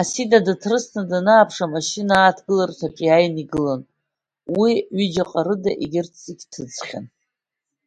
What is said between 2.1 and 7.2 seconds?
ааҭгыларҭаҿы иааины игылан, уи ҩыџьаҟа рыда егьырҭ зегьы ҭыҵхьан.